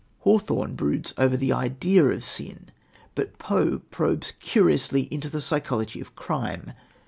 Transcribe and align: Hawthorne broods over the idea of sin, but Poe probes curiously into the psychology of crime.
Hawthorne 0.21 0.73
broods 0.73 1.13
over 1.15 1.37
the 1.37 1.53
idea 1.53 2.03
of 2.07 2.25
sin, 2.25 2.71
but 3.13 3.37
Poe 3.37 3.83
probes 3.91 4.31
curiously 4.39 5.01
into 5.11 5.29
the 5.29 5.41
psychology 5.41 6.01
of 6.01 6.15
crime. 6.15 6.73